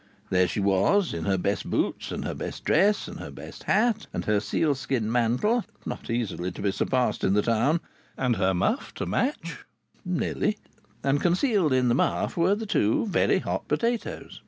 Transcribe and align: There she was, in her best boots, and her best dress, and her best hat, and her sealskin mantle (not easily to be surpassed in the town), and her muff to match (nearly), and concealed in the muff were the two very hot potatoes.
There 0.31 0.47
she 0.47 0.59
was, 0.59 1.13
in 1.13 1.25
her 1.25 1.37
best 1.37 1.69
boots, 1.69 2.11
and 2.11 2.25
her 2.25 2.33
best 2.33 2.63
dress, 2.63 3.07
and 3.07 3.19
her 3.19 3.29
best 3.29 3.65
hat, 3.65 4.07
and 4.11 4.25
her 4.25 4.39
sealskin 4.39 5.11
mantle 5.11 5.63
(not 5.85 6.09
easily 6.09 6.51
to 6.53 6.61
be 6.63 6.71
surpassed 6.71 7.23
in 7.23 7.33
the 7.35 7.43
town), 7.43 7.81
and 8.17 8.37
her 8.37 8.55
muff 8.55 8.95
to 8.95 9.05
match 9.05 9.63
(nearly), 10.03 10.57
and 11.03 11.21
concealed 11.21 11.71
in 11.71 11.87
the 11.87 11.93
muff 11.93 12.35
were 12.35 12.55
the 12.55 12.65
two 12.65 13.05
very 13.05 13.37
hot 13.37 13.67
potatoes. 13.67 14.39